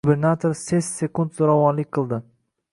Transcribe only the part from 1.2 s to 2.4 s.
zo'ravonlik qildi